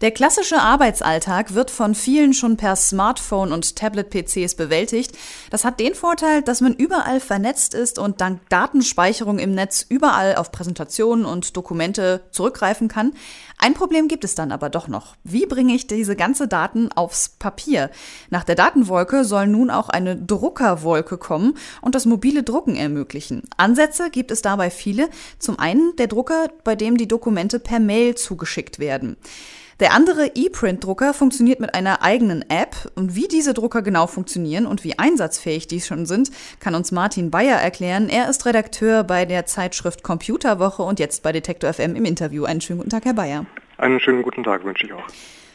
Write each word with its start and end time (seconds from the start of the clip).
Der 0.00 0.10
klassische 0.10 0.60
Arbeitsalltag 0.60 1.54
wird 1.54 1.70
von 1.70 1.94
vielen 1.94 2.34
schon 2.34 2.56
per 2.56 2.74
Smartphone 2.74 3.52
und 3.52 3.76
Tablet-PCs 3.76 4.56
bewältigt. 4.56 5.12
Das 5.50 5.64
hat 5.64 5.78
den 5.78 5.94
Vorteil, 5.94 6.42
dass 6.42 6.60
man 6.60 6.74
überall 6.74 7.20
vernetzt 7.20 7.74
ist 7.74 7.98
und 7.98 8.20
dank 8.20 8.40
Datenspeicherung 8.48 9.38
im 9.38 9.54
Netz 9.54 9.86
überall 9.88 10.34
auf 10.34 10.50
Präsentationen 10.50 11.24
und 11.24 11.56
Dokumente 11.56 12.22
zurückgreifen 12.32 12.88
kann. 12.88 13.12
Ein 13.58 13.74
Problem 13.74 14.08
gibt 14.08 14.24
es 14.24 14.34
dann 14.34 14.50
aber 14.50 14.68
doch 14.68 14.88
noch. 14.88 15.14
Wie 15.22 15.46
bringe 15.46 15.74
ich 15.74 15.86
diese 15.86 16.16
ganze 16.16 16.48
Daten 16.48 16.90
aufs 16.92 17.28
Papier? 17.28 17.90
Nach 18.30 18.42
der 18.42 18.56
Datenwolke 18.56 19.24
soll 19.24 19.46
nun 19.46 19.70
auch 19.70 19.88
eine 19.88 20.16
Druckerwolke 20.16 21.18
kommen 21.18 21.56
und 21.80 21.94
das 21.94 22.04
mobile 22.04 22.42
Drucken 22.42 22.74
ermöglichen. 22.74 23.42
Ansätze 23.56 24.10
gibt 24.10 24.32
es 24.32 24.42
dabei 24.42 24.70
viele. 24.70 25.08
Zum 25.38 25.58
einen 25.58 25.94
der 25.96 26.08
Drucker, 26.08 26.48
bei 26.64 26.74
dem 26.74 26.96
die 26.96 27.08
Dokumente 27.08 27.60
per 27.60 27.78
Mail 27.78 28.16
zugeschickt 28.16 28.80
werden. 28.80 29.16
Der 29.80 29.92
andere 29.92 30.30
E-Print-Drucker 30.36 31.14
funktioniert 31.14 31.58
mit 31.58 31.74
einer 31.74 32.02
eigenen 32.02 32.48
App 32.48 32.92
und 32.94 33.16
wie 33.16 33.26
diese 33.26 33.54
Drucker 33.54 33.82
genau 33.82 34.06
funktionieren 34.06 34.66
und 34.66 34.84
wie 34.84 34.98
einsatzfähig 34.98 35.66
die 35.66 35.80
schon 35.80 36.06
sind, 36.06 36.30
kann 36.60 36.76
uns 36.76 36.92
Martin 36.92 37.32
Bayer 37.32 37.58
erklären. 37.58 38.08
Er 38.08 38.28
ist 38.28 38.46
Redakteur 38.46 39.02
bei 39.02 39.24
der 39.24 39.46
Zeitschrift 39.46 40.04
Computerwoche 40.04 40.84
und 40.84 41.00
jetzt 41.00 41.24
bei 41.24 41.32
Detektor 41.32 41.72
FM 41.72 41.96
im 41.96 42.04
Interview. 42.04 42.44
Einen 42.44 42.60
schönen 42.60 42.78
guten 42.78 42.90
Tag, 42.90 43.04
Herr 43.04 43.14
Bayer. 43.14 43.46
Einen 43.76 43.98
schönen 43.98 44.22
guten 44.22 44.44
Tag 44.44 44.64
wünsche 44.64 44.86
ich 44.86 44.92
auch. 44.92 45.02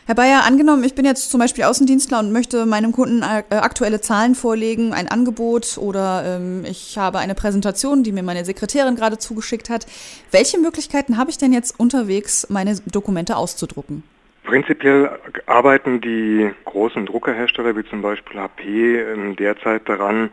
Herr 0.10 0.16
Bayer, 0.16 0.44
angenommen, 0.44 0.84
ich 0.84 0.96
bin 0.96 1.06
jetzt 1.06 1.30
zum 1.30 1.40
Beispiel 1.40 1.66
Außendienstler 1.66 2.18
und 2.18 2.32
möchte 2.32 2.66
meinem 2.66 2.94
Kunden 2.94 3.22
äh, 3.22 3.44
aktuelle 3.56 4.02
Zahlen 4.02 4.34
vorlegen, 4.34 4.92
ein 4.92 5.08
Angebot 5.08 5.78
oder 5.78 6.24
ähm, 6.26 6.66
ich 6.66 6.98
habe 6.98 7.20
eine 7.20 7.36
Präsentation, 7.36 8.02
die 8.02 8.12
mir 8.12 8.24
meine 8.24 8.44
Sekretärin 8.44 8.96
gerade 8.96 9.20
zugeschickt 9.20 9.70
hat. 9.70 9.86
Welche 10.32 10.58
Möglichkeiten 10.58 11.18
habe 11.18 11.30
ich 11.30 11.38
denn 11.38 11.54
jetzt 11.54 11.80
unterwegs, 11.80 12.48
meine 12.50 12.76
Dokumente 12.88 13.38
auszudrucken? 13.38 14.02
Prinzipiell 14.44 15.20
arbeiten 15.46 16.02
die 16.02 16.50
großen 16.66 17.06
Druckerhersteller 17.06 17.76
wie 17.76 17.84
zum 17.86 18.02
Beispiel 18.02 18.40
HP 18.40 19.00
ähm, 19.00 19.36
derzeit 19.36 19.88
daran, 19.88 20.32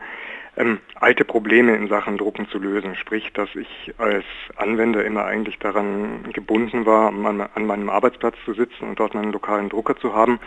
ähm, 0.57 0.79
alte 0.95 1.23
Probleme 1.23 1.75
in 1.75 1.87
Sachen 1.87 2.17
Drucken 2.17 2.47
zu 2.49 2.57
lösen. 2.57 2.95
Sprich, 2.95 3.31
dass 3.33 3.49
ich 3.55 3.93
als 3.99 4.25
Anwender 4.55 5.05
immer 5.05 5.25
eigentlich 5.25 5.59
daran 5.59 6.31
gebunden 6.33 6.85
war, 6.85 7.09
an, 7.09 7.67
meinem 7.67 7.89
Arbeitsplatz 7.89 8.35
zu 8.43 8.53
sitzen 8.53 8.85
und 8.89 8.99
dort 8.99 9.13
meinen 9.13 9.31
lokalen 9.31 9.69
Drucker 9.69 9.95
zu 9.97 10.15
haben. 10.15 10.39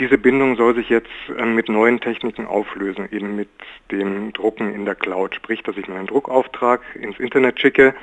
Diese 0.00 0.18
Bindung 0.18 0.56
soll 0.56 0.74
sich 0.74 0.88
jetzt 0.88 1.10
ähm, 1.38 1.54
mit 1.54 1.68
neuen 1.68 2.00
Techniken 2.00 2.46
auflösen, 2.46 3.08
eben 3.12 3.36
mit 3.36 3.48
dem 3.92 4.32
Drucken 4.32 4.74
in 4.74 4.84
der 4.84 4.96
Cloud. 4.96 5.36
Sprich, 5.36 5.62
dass 5.62 5.76
ich 5.76 5.86
meinen 5.86 6.08
Druckauftrag 6.08 6.80
ins 6.94 7.20
Internet 7.20 7.60
schicke 7.60 7.94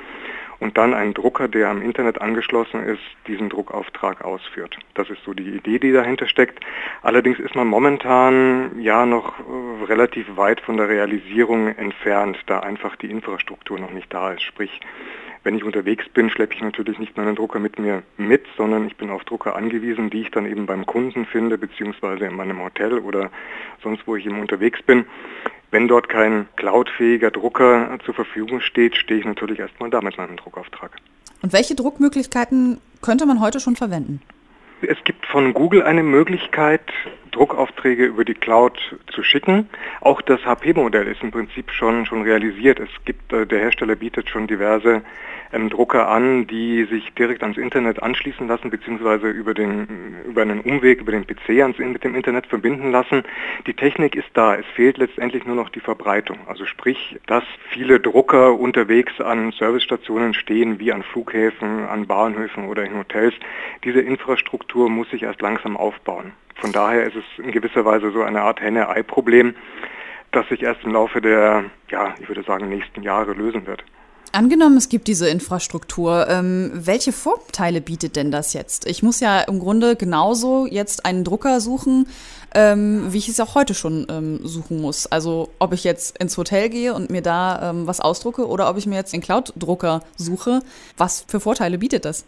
und 0.62 0.78
dann 0.78 0.94
ein 0.94 1.12
Drucker, 1.12 1.48
der 1.48 1.68
am 1.68 1.82
Internet 1.82 2.20
angeschlossen 2.20 2.84
ist, 2.84 3.02
diesen 3.26 3.48
Druckauftrag 3.48 4.24
ausführt. 4.24 4.78
Das 4.94 5.10
ist 5.10 5.24
so 5.24 5.34
die 5.34 5.56
Idee, 5.56 5.80
die 5.80 5.90
dahinter 5.90 6.28
steckt. 6.28 6.60
Allerdings 7.02 7.40
ist 7.40 7.56
man 7.56 7.66
momentan 7.66 8.80
ja 8.80 9.04
noch 9.04 9.40
äh, 9.40 9.84
relativ 9.86 10.36
weit 10.36 10.60
von 10.60 10.76
der 10.76 10.88
Realisierung 10.88 11.66
entfernt, 11.66 12.38
da 12.46 12.60
einfach 12.60 12.94
die 12.94 13.10
Infrastruktur 13.10 13.80
noch 13.80 13.90
nicht 13.90 14.14
da 14.14 14.32
ist. 14.32 14.42
Sprich, 14.42 14.80
wenn 15.42 15.56
ich 15.56 15.64
unterwegs 15.64 16.08
bin, 16.08 16.30
schleppe 16.30 16.54
ich 16.54 16.62
natürlich 16.62 17.00
nicht 17.00 17.16
meinen 17.16 17.34
Drucker 17.34 17.58
mit 17.58 17.80
mir 17.80 18.04
mit, 18.16 18.46
sondern 18.56 18.86
ich 18.86 18.96
bin 18.96 19.10
auf 19.10 19.24
Drucker 19.24 19.56
angewiesen, 19.56 20.10
die 20.10 20.20
ich 20.20 20.30
dann 20.30 20.46
eben 20.46 20.66
beim 20.66 20.86
Kunden 20.86 21.26
finde, 21.26 21.58
beziehungsweise 21.58 22.26
in 22.26 22.36
meinem 22.36 22.62
Hotel 22.62 23.00
oder 23.00 23.32
sonst, 23.82 24.06
wo 24.06 24.14
ich 24.14 24.26
eben 24.26 24.38
unterwegs 24.38 24.80
bin. 24.82 25.06
Wenn 25.72 25.88
dort 25.88 26.10
kein 26.10 26.46
cloudfähiger 26.56 27.30
Drucker 27.30 27.98
zur 28.04 28.12
Verfügung 28.12 28.60
steht, 28.60 28.94
stehe 28.94 29.20
ich 29.20 29.26
natürlich 29.26 29.58
erstmal 29.58 29.88
da 29.88 30.02
mit 30.02 30.18
meinem 30.18 30.36
Druckauftrag. 30.36 30.92
Und 31.40 31.54
welche 31.54 31.74
Druckmöglichkeiten 31.74 32.78
könnte 33.00 33.24
man 33.24 33.40
heute 33.40 33.58
schon 33.58 33.74
verwenden? 33.74 34.20
Es 34.82 34.98
gibt 35.04 35.24
von 35.24 35.54
Google 35.54 35.82
eine 35.82 36.02
Möglichkeit, 36.02 36.82
Druckaufträge 37.32 38.04
über 38.04 38.24
die 38.24 38.34
Cloud 38.34 38.78
zu 39.12 39.22
schicken. 39.22 39.68
Auch 40.00 40.22
das 40.22 40.44
HP-Modell 40.44 41.08
ist 41.08 41.22
im 41.22 41.30
Prinzip 41.30 41.70
schon, 41.72 42.06
schon 42.06 42.22
realisiert. 42.22 42.78
Es 42.78 42.90
gibt, 43.04 43.32
äh, 43.32 43.46
der 43.46 43.58
Hersteller 43.58 43.96
bietet 43.96 44.30
schon 44.30 44.46
diverse 44.46 45.02
ähm, 45.52 45.68
Drucker 45.70 46.08
an, 46.08 46.46
die 46.46 46.84
sich 46.84 47.12
direkt 47.14 47.42
ans 47.42 47.58
Internet 47.58 48.02
anschließen 48.02 48.46
lassen, 48.46 48.70
beziehungsweise 48.70 49.28
über, 49.28 49.54
den, 49.54 50.16
über 50.26 50.42
einen 50.42 50.60
Umweg, 50.60 51.00
über 51.00 51.12
den 51.12 51.26
PC 51.26 51.60
ans, 51.60 51.78
mit 51.78 52.04
dem 52.04 52.14
Internet 52.14 52.46
verbinden 52.46 52.90
lassen. 52.90 53.22
Die 53.66 53.74
Technik 53.74 54.14
ist 54.14 54.30
da. 54.34 54.54
Es 54.54 54.66
fehlt 54.74 54.98
letztendlich 54.98 55.44
nur 55.44 55.56
noch 55.56 55.70
die 55.70 55.80
Verbreitung. 55.80 56.38
Also 56.46 56.66
sprich, 56.66 57.18
dass 57.26 57.44
viele 57.70 58.00
Drucker 58.00 58.58
unterwegs 58.58 59.20
an 59.20 59.52
Servicestationen 59.52 60.34
stehen, 60.34 60.78
wie 60.78 60.92
an 60.92 61.02
Flughäfen, 61.02 61.86
an 61.86 62.06
Bahnhöfen 62.06 62.68
oder 62.68 62.84
in 62.84 62.96
Hotels. 62.96 63.34
Diese 63.84 64.00
Infrastruktur 64.00 64.88
muss 64.88 65.10
sich 65.10 65.22
erst 65.22 65.40
langsam 65.40 65.76
aufbauen. 65.76 66.32
Von 66.56 66.72
daher 66.72 67.04
ist 67.04 67.16
es 67.16 67.21
in 67.38 67.52
gewisser 67.52 67.84
Weise 67.84 68.10
so 68.12 68.22
eine 68.22 68.42
Art 68.42 68.60
Henne-Ei-Problem, 68.60 69.54
das 70.30 70.48
sich 70.48 70.62
erst 70.62 70.82
im 70.84 70.92
Laufe 70.92 71.20
der, 71.20 71.64
ja, 71.90 72.14
ich 72.20 72.28
würde 72.28 72.42
sagen, 72.42 72.68
nächsten 72.68 73.02
Jahre 73.02 73.32
lösen 73.32 73.66
wird. 73.66 73.84
Angenommen, 74.34 74.78
es 74.78 74.88
gibt 74.88 75.08
diese 75.08 75.28
Infrastruktur, 75.28 76.26
ähm, 76.26 76.70
welche 76.72 77.12
Vorteile 77.12 77.82
bietet 77.82 78.16
denn 78.16 78.30
das 78.30 78.54
jetzt? 78.54 78.86
Ich 78.86 79.02
muss 79.02 79.20
ja 79.20 79.42
im 79.42 79.58
Grunde 79.58 79.94
genauso 79.94 80.66
jetzt 80.66 81.04
einen 81.04 81.22
Drucker 81.22 81.60
suchen, 81.60 82.06
ähm, 82.54 83.12
wie 83.12 83.18
ich 83.18 83.28
es 83.28 83.40
auch 83.40 83.54
heute 83.54 83.74
schon 83.74 84.06
ähm, 84.08 84.40
suchen 84.42 84.80
muss. 84.80 85.06
Also 85.06 85.50
ob 85.58 85.74
ich 85.74 85.84
jetzt 85.84 86.18
ins 86.18 86.38
Hotel 86.38 86.70
gehe 86.70 86.94
und 86.94 87.10
mir 87.10 87.20
da 87.20 87.70
ähm, 87.70 87.86
was 87.86 88.00
ausdrucke 88.00 88.48
oder 88.48 88.70
ob 88.70 88.78
ich 88.78 88.86
mir 88.86 88.94
jetzt 88.94 89.12
den 89.12 89.20
Cloud-Drucker 89.20 90.02
suche. 90.16 90.60
Was 90.96 91.26
für 91.28 91.38
Vorteile 91.38 91.76
bietet 91.76 92.06
das? 92.06 92.24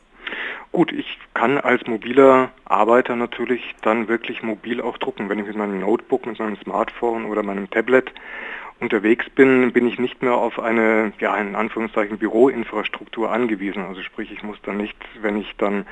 Gut, 0.74 0.90
ich 0.90 1.20
kann 1.34 1.56
als 1.56 1.86
mobiler 1.86 2.50
Arbeiter 2.64 3.14
natürlich 3.14 3.76
dann 3.82 4.08
wirklich 4.08 4.42
mobil 4.42 4.80
auch 4.80 4.98
drucken. 4.98 5.28
Wenn 5.28 5.38
ich 5.38 5.46
mit 5.46 5.54
meinem 5.54 5.78
Notebook, 5.78 6.26
mit 6.26 6.40
meinem 6.40 6.56
Smartphone 6.56 7.26
oder 7.26 7.44
meinem 7.44 7.70
Tablet 7.70 8.12
unterwegs 8.80 9.30
bin, 9.30 9.72
bin 9.72 9.86
ich 9.86 10.00
nicht 10.00 10.20
mehr 10.20 10.34
auf 10.34 10.58
eine, 10.58 11.12
ja, 11.20 11.36
in 11.36 11.54
Anführungszeichen 11.54 12.18
Büroinfrastruktur 12.18 13.30
angewiesen. 13.30 13.84
Also 13.84 14.02
sprich, 14.02 14.32
ich 14.32 14.42
muss 14.42 14.60
dann 14.64 14.78
nicht, 14.78 14.96
wenn 15.22 15.36
ich 15.36 15.54
dann 15.58 15.86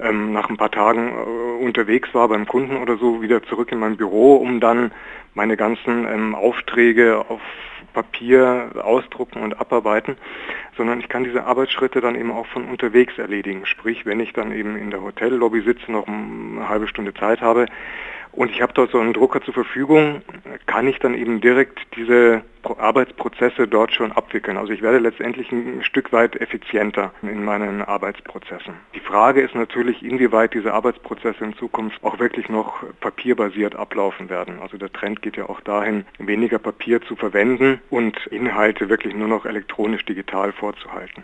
ähm, 0.00 0.32
nach 0.32 0.50
ein 0.50 0.56
paar 0.56 0.72
Tagen 0.72 1.12
äh, 1.12 1.64
unterwegs 1.64 2.12
war 2.12 2.26
beim 2.26 2.48
Kunden 2.48 2.76
oder 2.78 2.96
so, 2.96 3.22
wieder 3.22 3.40
zurück 3.44 3.70
in 3.70 3.78
mein 3.78 3.96
Büro, 3.96 4.34
um 4.34 4.58
dann 4.58 4.90
meine 5.34 5.56
ganzen 5.56 6.08
ähm, 6.08 6.34
Aufträge 6.34 7.24
auf 7.28 7.40
Papier 7.94 8.72
ausdrucken 8.82 9.42
und 9.42 9.58
abarbeiten, 9.58 10.16
sondern 10.76 11.00
ich 11.00 11.08
kann 11.08 11.24
diese 11.24 11.44
Arbeitsschritte 11.44 12.02
dann 12.02 12.16
eben 12.16 12.30
auch 12.30 12.46
von 12.46 12.66
unterwegs 12.66 13.16
erledigen. 13.16 13.64
Sprich, 13.64 14.04
wenn 14.04 14.20
ich 14.20 14.34
dann 14.34 14.52
eben 14.52 14.76
in 14.76 14.90
der 14.90 15.00
Hotellobby 15.00 15.62
sitze, 15.62 15.90
noch 15.90 16.06
eine 16.06 16.68
halbe 16.68 16.88
Stunde 16.88 17.14
Zeit 17.14 17.40
habe, 17.40 17.66
und 18.32 18.50
ich 18.50 18.62
habe 18.62 18.72
dort 18.72 18.90
so 18.90 18.98
einen 18.98 19.12
Drucker 19.12 19.40
zur 19.42 19.54
Verfügung, 19.54 20.22
kann 20.66 20.88
ich 20.88 20.98
dann 20.98 21.14
eben 21.14 21.40
direkt 21.40 21.80
diese 21.96 22.42
Arbeitsprozesse 22.62 23.68
dort 23.68 23.92
schon 23.92 24.12
abwickeln. 24.12 24.56
Also 24.56 24.72
ich 24.72 24.82
werde 24.82 24.98
letztendlich 24.98 25.52
ein 25.52 25.82
Stück 25.84 26.12
weit 26.12 26.40
effizienter 26.40 27.12
in 27.22 27.44
meinen 27.44 27.82
Arbeitsprozessen. 27.82 28.74
Die 28.94 29.00
Frage 29.00 29.42
ist 29.42 29.54
natürlich, 29.54 30.02
inwieweit 30.02 30.54
diese 30.54 30.72
Arbeitsprozesse 30.72 31.44
in 31.44 31.54
Zukunft 31.56 32.02
auch 32.02 32.18
wirklich 32.18 32.48
noch 32.48 32.82
papierbasiert 33.00 33.74
ablaufen 33.74 34.28
werden. 34.28 34.58
Also 34.60 34.78
der 34.78 34.92
Trend 34.92 35.22
geht 35.22 35.36
ja 35.36 35.48
auch 35.48 35.60
dahin, 35.60 36.04
weniger 36.18 36.58
Papier 36.58 37.02
zu 37.02 37.16
verwenden 37.16 37.80
und 37.90 38.26
Inhalte 38.28 38.88
wirklich 38.88 39.14
nur 39.14 39.28
noch 39.28 39.44
elektronisch 39.44 40.04
digital 40.04 40.52
vorzuhalten. 40.52 41.22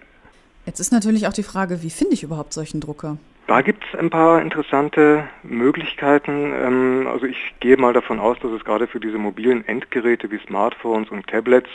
Jetzt 0.67 0.81
ist 0.81 0.93
natürlich 0.93 1.27
auch 1.27 1.33
die 1.33 1.43
Frage, 1.43 1.83
wie 1.83 1.91
finde 1.91 2.15
ich 2.15 2.23
überhaupt 2.23 2.53
solchen 2.53 2.81
Drucker? 2.81 3.17
Da 3.51 3.63
gibt 3.63 3.85
es 3.85 3.99
ein 3.99 4.11
paar 4.11 4.41
interessante 4.41 5.29
Möglichkeiten. 5.43 6.53
Ähm, 6.55 7.09
also 7.09 7.27
ich 7.27 7.53
gehe 7.59 7.77
mal 7.77 7.93
davon 7.93 8.21
aus, 8.21 8.39
dass 8.39 8.53
es 8.53 8.65
gerade 8.65 8.87
für 8.87 9.01
diese 9.01 9.19
mobilen 9.19 9.67
Endgeräte 9.67 10.31
wie 10.31 10.39
Smartphones 10.39 11.11
und 11.11 11.27
Tablets 11.27 11.69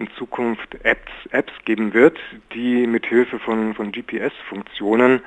in 0.00 0.10
Zukunft 0.18 0.74
Apps, 0.82 1.12
Apps 1.30 1.52
geben 1.64 1.94
wird, 1.94 2.18
die 2.54 2.88
mit 2.88 3.06
Hilfe 3.06 3.38
von, 3.38 3.72
von 3.74 3.92
GPS-Funktionen 3.92 5.20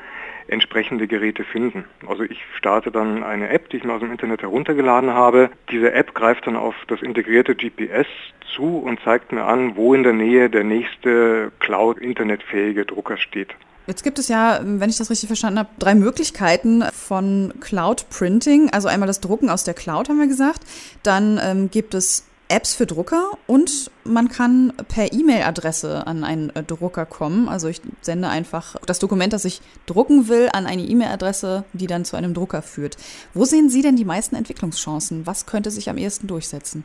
entsprechende 0.47 1.07
Geräte 1.07 1.44
finden. 1.44 1.86
Also 2.07 2.24
ich 2.24 2.39
starte 2.57 2.92
dann 2.92 3.24
eine 3.24 3.50
App, 3.50 3.69
die 3.69 3.77
ich 3.77 3.83
mir 3.83 3.94
aus 3.94 4.01
dem 4.01 4.12
Internet 4.12 4.42
heruntergeladen 4.42 5.12
habe. 5.12 5.50
Diese 5.71 5.92
App 5.94 6.13
greift 6.13 6.47
dann 6.47 6.56
auf 6.56 6.75
das 6.88 7.01
integrierte 7.01 7.56
GPS 7.56 8.07
zu 8.56 8.77
und 8.77 9.00
zeigt 9.03 9.31
mir 9.31 9.44
an, 9.44 9.75
wo 9.75 9.94
in 9.94 10.03
der 10.03 10.13
Nähe 10.13 10.50
der 10.50 10.63
nächste 10.63 11.51
Cloud-internetfähige 11.59 12.86
Drucker 12.86 13.18
steht. 13.18 13.56
Jetzt 13.88 14.03
gibt 14.03 14.18
es 14.18 14.30
ja, 14.30 14.59
wenn 14.63 14.89
ich 14.89 14.97
das 14.97 15.12
richtig 15.12 15.27
verstanden 15.27 15.59
habe, 15.59 15.69
drei 15.77 15.94
Möglichkeiten 15.94 16.83
von 16.91 17.53
Cloud 17.59 18.09
Printing. 18.09 18.71
Also 18.71 18.88
einmal 18.88 19.07
das 19.07 19.21
Drucken 19.21 19.50
aus 19.50 19.63
der 19.63 19.75
Cloud, 19.75 20.09
haben 20.09 20.19
wir 20.19 20.27
gesagt. 20.27 20.62
Dann 21.03 21.39
ähm, 21.44 21.69
gibt 21.69 21.94
es 21.94 22.25
Apps 22.47 22.75
für 22.75 22.86
Drucker 22.86 23.31
und 23.47 23.89
man 24.03 24.30
kann 24.30 24.74
per 24.88 25.12
E-Mail-Adresse 25.12 26.06
an 26.06 26.24
einen 26.24 26.50
äh, 26.51 26.63
Drucker 26.63 27.06
kommen. 27.06 27.50
Also 27.50 27.68
ich 27.68 27.81
sende 28.01 28.30
einfach 28.30 28.75
das 28.86 29.00
Dokument, 29.00 29.33
das 29.33 29.45
ich 29.45 29.62
drucken 29.88 30.27
will, 30.27 30.50
an 30.53 30.68
eine 30.68 30.83
E-Mail-Adresse, 30.83 31.63
die 31.74 31.88
dann 31.88 32.06
zu 32.06 32.15
einem 32.15 32.33
Drucker 32.33 32.62
führt. 32.62 32.97
Wo 33.33 33.45
sehen 33.45 33.69
Sie 33.69 33.81
denn 33.81 33.95
die 33.95 34.06
meisten 34.06 34.36
Entwicklungschancen? 34.36 35.25
Was 35.25 35.45
könnte 35.45 35.71
sich 35.71 35.89
am 35.89 35.97
ehesten 35.97 36.27
durchsetzen? 36.27 36.83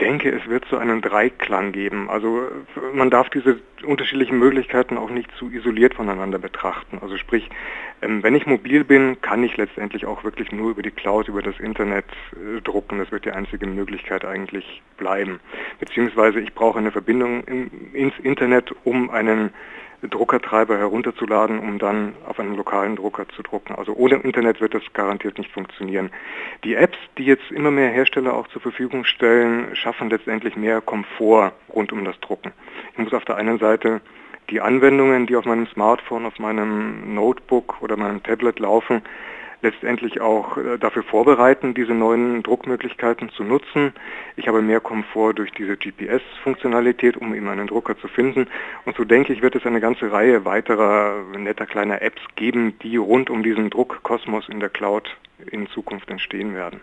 Denke, 0.00 0.30
es 0.30 0.48
wird 0.48 0.64
so 0.70 0.78
einen 0.78 1.00
Dreiklang 1.00 1.72
geben. 1.72 2.08
Also 2.10 2.42
man 2.92 3.10
darf 3.10 3.28
diese 3.30 3.58
unterschiedlichen 3.84 4.38
Möglichkeiten 4.38 4.96
auch 4.96 5.10
nicht 5.10 5.30
zu 5.36 5.50
isoliert 5.50 5.94
voneinander 5.94 6.38
betrachten. 6.38 6.98
Also 7.00 7.16
sprich, 7.16 7.48
ähm, 8.02 8.22
wenn 8.22 8.34
ich 8.34 8.46
mobil 8.46 8.84
bin, 8.84 9.20
kann 9.20 9.42
ich 9.42 9.56
letztendlich 9.56 10.06
auch 10.06 10.24
wirklich 10.24 10.52
nur 10.52 10.70
über 10.70 10.82
die 10.82 10.90
Cloud, 10.90 11.28
über 11.28 11.42
das 11.42 11.58
Internet 11.60 12.06
äh, 12.32 12.60
drucken. 12.62 12.98
Das 12.98 13.12
wird 13.12 13.24
die 13.24 13.32
einzige 13.32 13.66
Möglichkeit 13.66 14.24
eigentlich 14.24 14.82
bleiben. 14.96 15.40
Beziehungsweise 15.78 16.40
ich 16.40 16.54
brauche 16.54 16.78
eine 16.78 16.92
Verbindung 16.92 17.44
ins 17.92 18.18
Internet, 18.22 18.74
um 18.84 19.10
einen 19.10 19.50
Druckertreiber 20.08 20.78
herunterzuladen, 20.78 21.58
um 21.58 21.78
dann 21.78 22.14
auf 22.26 22.40
einem 22.40 22.56
lokalen 22.56 22.96
Drucker 22.96 23.28
zu 23.28 23.42
drucken. 23.42 23.74
Also 23.74 23.92
ohne 23.94 24.16
Internet 24.16 24.60
wird 24.60 24.74
das 24.74 24.82
garantiert 24.92 25.38
nicht 25.38 25.52
funktionieren. 25.52 26.10
Die 26.64 26.74
Apps, 26.74 26.98
die 27.18 27.24
jetzt 27.24 27.50
immer 27.50 27.70
mehr 27.70 27.90
Hersteller 27.90 28.34
auch 28.34 28.48
zur 28.48 28.62
Verfügung 28.62 29.04
stellen, 29.04 29.74
schaffen 29.76 30.10
letztendlich 30.10 30.56
mehr 30.56 30.80
Komfort 30.80 31.52
rund 31.68 31.92
um 31.92 32.04
das 32.04 32.18
Drucken. 32.20 32.52
Ich 32.92 32.98
muss 32.98 33.12
auf 33.12 33.24
der 33.24 33.36
einen 33.36 33.58
Seite 33.58 34.00
die 34.50 34.60
Anwendungen, 34.60 35.26
die 35.26 35.36
auf 35.36 35.44
meinem 35.44 35.66
Smartphone, 35.68 36.26
auf 36.26 36.38
meinem 36.38 37.14
Notebook 37.14 37.80
oder 37.80 37.96
meinem 37.96 38.22
Tablet 38.22 38.58
laufen, 38.58 39.02
letztendlich 39.62 40.20
auch 40.20 40.56
äh, 40.56 40.78
dafür 40.78 41.02
vorbereiten, 41.02 41.74
diese 41.74 41.92
neuen 41.92 42.42
Druckmöglichkeiten 42.42 43.30
zu 43.30 43.44
nutzen. 43.44 43.92
Ich 44.36 44.48
habe 44.48 44.62
mehr 44.62 44.80
Komfort 44.80 45.34
durch 45.34 45.52
diese 45.52 45.76
GPS-Funktionalität, 45.76 47.16
um 47.16 47.34
eben 47.34 47.48
einen 47.48 47.66
Drucker 47.66 47.98
zu 47.98 48.08
finden. 48.08 48.46
Und 48.84 48.96
so 48.96 49.04
denke 49.04 49.32
ich, 49.32 49.42
wird 49.42 49.54
es 49.54 49.66
eine 49.66 49.80
ganze 49.80 50.10
Reihe 50.10 50.44
weiterer 50.44 51.22
netter 51.36 51.66
kleiner 51.66 52.02
Apps 52.02 52.20
geben, 52.36 52.78
die 52.82 52.96
rund 52.96 53.30
um 53.30 53.42
diesen 53.42 53.70
Druckkosmos 53.70 54.48
in 54.48 54.60
der 54.60 54.70
Cloud 54.70 55.16
in 55.50 55.68
Zukunft 55.68 56.10
entstehen 56.10 56.54
werden. 56.54 56.80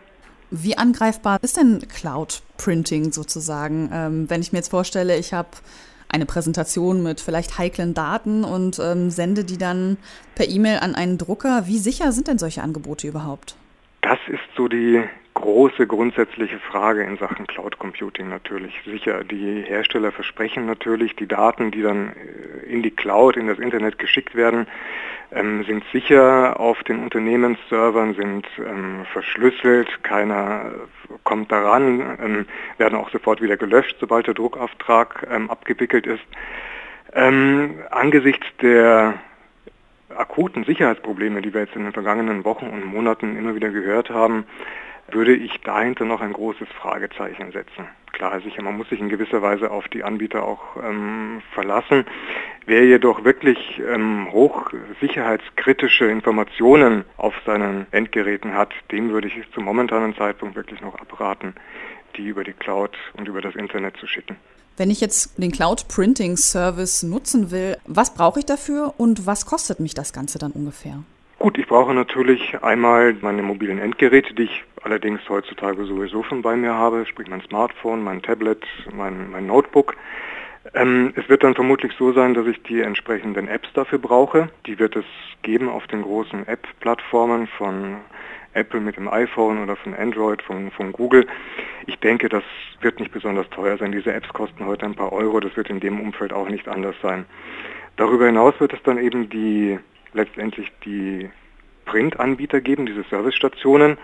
Wie 0.49 0.77
angreifbar 0.77 1.39
ist 1.41 1.57
denn 1.57 1.83
Cloud 1.93 2.41
Printing 2.57 3.11
sozusagen? 3.11 3.89
Ähm, 3.91 4.29
wenn 4.29 4.39
ich 4.39 4.53
mir 4.53 4.59
jetzt 4.59 4.69
vorstelle, 4.69 5.17
ich 5.17 5.33
habe 5.33 5.49
eine 6.09 6.25
Präsentation 6.25 7.03
mit 7.03 7.21
vielleicht 7.21 7.57
heiklen 7.57 7.93
Daten 7.93 8.43
und 8.43 8.79
ähm, 8.79 9.09
sende 9.09 9.43
die 9.43 9.57
dann 9.57 9.97
per 10.35 10.47
E-Mail 10.47 10.79
an 10.79 10.95
einen 10.95 11.17
Drucker. 11.17 11.67
Wie 11.67 11.77
sicher 11.77 12.11
sind 12.11 12.27
denn 12.27 12.37
solche 12.37 12.61
Angebote 12.61 13.07
überhaupt? 13.07 13.55
Das 14.01 14.19
ist 14.27 14.39
so 14.55 14.67
die 14.67 15.03
große 15.39 15.85
grundsätzliche 15.85 16.57
Frage 16.57 17.03
in 17.03 17.17
Sachen 17.17 17.45
Cloud 17.45 17.77
Computing 17.77 18.27
natürlich. 18.27 18.73
Sicher, 18.85 19.23
die 19.23 19.61
Hersteller 19.61 20.11
versprechen 20.11 20.65
natürlich, 20.65 21.15
die 21.15 21.27
Daten, 21.27 21.69
die 21.69 21.83
dann 21.83 22.09
äh, 22.09 22.65
in 22.65 22.81
die 22.81 22.91
Cloud, 22.91 23.37
in 23.37 23.47
das 23.47 23.59
Internet 23.59 23.99
geschickt 23.99 24.33
werden, 24.33 24.65
ähm, 25.31 25.63
sind 25.65 25.83
sicher 25.91 26.59
auf 26.59 26.83
den 26.83 27.03
Unternehmensservern, 27.03 28.15
sind 28.15 28.47
ähm, 28.57 29.05
verschlüsselt, 29.13 30.03
keiner 30.03 30.71
kommt 31.23 31.51
daran, 31.51 32.17
ähm, 32.23 32.45
werden 32.79 32.97
auch 32.97 33.11
sofort 33.11 33.39
wieder 33.39 33.57
gelöscht, 33.57 33.97
sobald 33.99 34.25
der 34.25 34.33
Druckauftrag 34.33 35.27
ähm, 35.29 35.51
abgewickelt 35.51 36.07
ist. 36.07 36.23
Ähm, 37.13 37.75
angesichts 37.91 38.47
der 38.61 39.15
akuten 40.15 40.63
Sicherheitsprobleme, 40.63 41.41
die 41.41 41.53
wir 41.53 41.61
jetzt 41.61 41.75
in 41.75 41.83
den 41.83 41.93
vergangenen 41.93 42.43
Wochen 42.43 42.65
und 42.67 42.85
Monaten 42.85 43.37
immer 43.37 43.53
wieder 43.53 43.69
gehört 43.69 44.09
haben, 44.09 44.45
würde 45.11 45.35
ich 45.35 45.59
dahinter 45.61 46.05
noch 46.05 46.21
ein 46.21 46.33
großes 46.33 46.67
Fragezeichen 46.79 47.51
setzen. 47.51 47.87
Klar, 48.13 48.41
sicher, 48.41 48.63
man 48.63 48.77
muss 48.77 48.89
sich 48.89 48.99
in 48.99 49.09
gewisser 49.09 49.41
Weise 49.41 49.69
auf 49.69 49.87
die 49.89 50.03
Anbieter 50.03 50.43
auch 50.43 50.75
ähm, 50.83 51.41
verlassen. 51.53 52.05
Wer 52.65 52.83
jedoch 52.85 53.23
wirklich 53.23 53.79
ähm, 53.87 54.31
hochsicherheitskritische 54.31 56.05
Informationen 56.05 57.05
auf 57.17 57.35
seinen 57.45 57.85
Endgeräten 57.91 58.55
hat, 58.55 58.73
dem 58.91 59.11
würde 59.11 59.27
ich 59.27 59.35
zum 59.53 59.65
momentanen 59.65 60.15
Zeitpunkt 60.15 60.55
wirklich 60.55 60.81
noch 60.81 60.95
abraten, 60.95 61.53
die 62.15 62.25
über 62.25 62.43
die 62.43 62.53
Cloud 62.53 62.97
und 63.17 63.27
über 63.27 63.41
das 63.41 63.55
Internet 63.55 63.97
zu 63.97 64.07
schicken. 64.07 64.35
Wenn 64.77 64.91
ich 64.91 64.99
jetzt 64.99 65.41
den 65.41 65.51
Cloud 65.51 65.87
Printing 65.87 66.37
Service 66.37 67.03
nutzen 67.03 67.51
will, 67.51 67.77
was 67.85 68.13
brauche 68.13 68.39
ich 68.39 68.45
dafür 68.45 68.93
und 68.97 69.25
was 69.25 69.45
kostet 69.45 69.79
mich 69.79 69.93
das 69.93 70.11
Ganze 70.11 70.39
dann 70.39 70.51
ungefähr? 70.51 71.03
Gut, 71.39 71.57
ich 71.57 71.67
brauche 71.67 71.93
natürlich 71.93 72.61
einmal 72.63 73.13
meine 73.21 73.43
mobilen 73.43 73.77
Endgeräte, 73.77 74.33
die 74.33 74.43
ich 74.43 74.63
allerdings 74.87 75.19
heutzutage 75.27 75.83
sowieso 75.83 76.23
schon 76.23 76.41
bei 76.41 76.55
mir 76.55 76.73
habe, 76.73 77.05
sprich 77.05 77.27
mein 77.27 77.41
Smartphone, 77.41 78.01
mein 78.01 78.21
Tablet, 78.21 78.65
mein, 78.93 79.29
mein 79.31 79.45
Notebook. 79.45 79.95
Ähm, 80.73 81.11
es 81.17 81.27
wird 81.27 81.43
dann 81.43 81.55
vermutlich 81.55 81.91
so 81.99 82.13
sein, 82.13 82.33
dass 82.33 82.47
ich 82.47 82.63
die 82.63 82.79
entsprechenden 82.79 83.49
Apps 83.49 83.67
dafür 83.73 83.99
brauche. 83.99 84.47
Die 84.65 84.79
wird 84.79 84.95
es 84.95 85.03
geben 85.41 85.67
auf 85.67 85.85
den 85.87 86.03
großen 86.03 86.47
App-Plattformen 86.47 87.47
von 87.47 87.97
Apple 88.53 88.79
mit 88.79 88.95
dem 88.95 89.09
iPhone 89.09 89.61
oder 89.61 89.75
von 89.75 89.93
Android, 89.93 90.41
von, 90.41 90.71
von 90.71 90.93
Google. 90.93 91.27
Ich 91.85 91.99
denke, 91.99 92.29
das 92.29 92.43
wird 92.79 93.01
nicht 93.01 93.11
besonders 93.11 93.49
teuer 93.49 93.77
sein. 93.77 93.91
Diese 93.91 94.13
Apps 94.13 94.29
kosten 94.29 94.65
heute 94.65 94.85
ein 94.85 94.95
paar 94.95 95.11
Euro. 95.11 95.41
Das 95.41 95.55
wird 95.57 95.69
in 95.69 95.81
dem 95.81 95.99
Umfeld 95.99 96.31
auch 96.31 96.47
nicht 96.47 96.69
anders 96.69 96.95
sein. 97.01 97.25
Darüber 97.97 98.27
hinaus 98.27 98.53
wird 98.59 98.71
es 98.71 98.81
dann 98.83 98.97
eben 98.99 99.29
die 99.29 99.79
letztendlich 100.13 100.71
die 100.85 101.29
Printanbieter 101.83 102.61
geben, 102.61 102.85
diese 102.85 103.03
Servicestationen. 103.03 103.97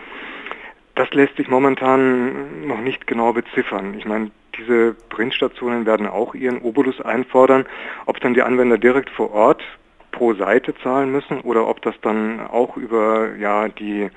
Das 0.95 1.09
lässt 1.11 1.35
sich 1.37 1.47
momentan 1.47 2.67
noch 2.67 2.79
nicht 2.79 3.07
genau 3.07 3.33
beziffern. 3.33 3.95
Ich 3.97 4.05
meine, 4.05 4.31
diese 4.57 4.95
Printstationen 5.09 5.85
werden 5.85 6.07
auch 6.07 6.35
ihren 6.35 6.61
Obolus 6.61 7.01
einfordern. 7.01 7.65
Ob 8.05 8.19
dann 8.19 8.35
die 8.35 8.43
Anwender 8.43 8.77
direkt 8.77 9.09
vor 9.09 9.31
Ort 9.31 9.63
pro 10.11 10.33
Seite 10.35 10.75
zahlen 10.75 11.11
müssen 11.11 11.41
oder 11.41 11.67
ob 11.67 11.81
das 11.81 11.95
dann 12.01 12.39
auch 12.39 12.77
über 12.77 13.35
ja, 13.35 13.67
die 13.67 14.09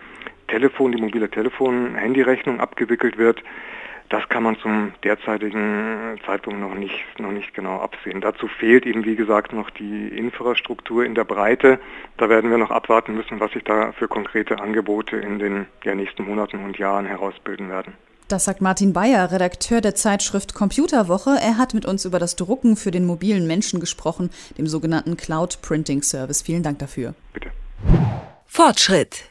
Telefon, 0.49 0.93
die 0.93 1.01
mobile 1.01 1.31
Telefon-Handyrechnung 1.31 2.61
abgewickelt 2.61 3.17
wird, 3.17 3.43
das 4.09 4.29
kann 4.29 4.43
man 4.43 4.57
zum 4.59 4.93
derzeitigen 5.05 6.19
Zeitpunkt 6.25 6.61
noch 6.61 6.75
nicht, 6.75 7.05
noch 7.19 7.33
nicht 7.33 7.55
genau 7.55 7.81
absehen. 7.81 8.21
Dazu 8.21 8.49
fehlt 8.49 8.87
eben, 8.87 9.05
wie 9.05 9.17
gesagt, 9.17 9.53
noch 9.53 9.71
die 9.71 10.09
Infrastruktur 10.09 11.05
in 11.05 11.15
der 11.15 11.25
Breite. 11.25 11.79
Da 12.17 12.29
werden 12.29 12.51
wir 12.51 12.59
noch 12.59 12.71
abwarten 12.71 13.15
müssen, 13.15 13.41
was 13.41 13.53
sich 13.53 13.65
da 13.65 13.93
für 13.93 14.09
konkrete 14.09 14.59
Angebote 14.61 15.17
in 15.17 15.39
den 15.39 15.67
ja, 15.85 15.95
nächsten 15.95 16.25
Monaten 16.25 16.65
und 16.65 16.79
Jahren 16.79 17.07
herausbilden 17.07 17.69
werden. 17.69 17.95
Das 18.29 18.45
sagt 18.45 18.61
Martin 18.61 18.93
Bayer, 18.93 19.31
Redakteur 19.31 19.81
der 19.81 19.95
Zeitschrift 19.95 20.53
Computerwoche. 20.53 21.31
Er 21.41 21.59
hat 21.59 21.75
mit 21.75 21.87
uns 21.87 22.05
über 22.05 22.19
das 22.19 22.35
Drucken 22.35 22.77
für 22.77 22.91
den 22.91 23.07
mobilen 23.07 23.47
Menschen 23.47 23.79
gesprochen, 23.79 24.31
dem 24.59 24.67
sogenannten 24.67 25.17
Cloud 25.17 25.63
Printing 25.63 26.03
Service. 26.03 26.43
Vielen 26.43 26.65
Dank 26.65 26.81
dafür. 26.81 27.15
Bitte. 27.33 27.53
Fortschritt. 28.47 29.31